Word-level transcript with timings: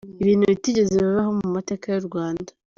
Ibintu 0.21 0.43
bitigeze 0.51 0.95
bibaho 1.05 1.31
mu 1.39 1.47
mateka 1.55 1.85
y’U 1.93 2.05
Rwanda. 2.07 2.49